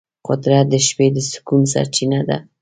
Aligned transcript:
قدرت 0.27 0.65
د 0.71 0.75
شپې 0.87 1.07
د 1.15 1.17
سکون 1.31 1.61
سرچینه 1.73 2.19
ده. 2.27 2.37